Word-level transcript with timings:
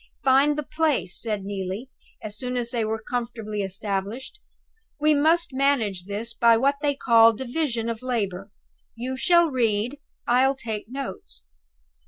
"Find 0.23 0.57
the 0.57 0.63
place," 0.63 1.21
said 1.21 1.43
Neelie, 1.43 1.91
as 2.23 2.35
soon 2.35 2.57
as 2.57 2.71
they 2.71 2.83
were 2.83 3.03
comfortably 3.07 3.61
established. 3.61 4.39
"We 4.99 5.13
must 5.13 5.53
manage 5.53 6.05
this 6.05 6.33
by 6.33 6.57
what 6.57 6.77
they 6.81 6.95
call 6.95 7.29
a 7.29 7.37
division 7.37 7.87
of 7.87 8.01
labor. 8.01 8.49
You 8.95 9.15
shall 9.15 9.51
read, 9.51 9.99
and 10.25 10.37
I'll 10.39 10.55
take 10.55 10.89
notes." 10.89 11.45